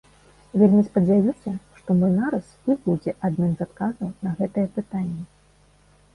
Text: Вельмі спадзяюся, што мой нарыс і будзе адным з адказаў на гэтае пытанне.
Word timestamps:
Вельмі 0.59 0.81
спадзяюся, 0.85 1.51
што 1.81 1.97
мой 1.99 2.15
нарыс 2.21 2.49
і 2.73 2.77
будзе 2.89 3.15
адным 3.31 3.51
з 3.61 3.69
адказаў 3.69 4.09
на 4.31 4.35
гэтае 4.43 4.67
пытанне. 4.81 5.23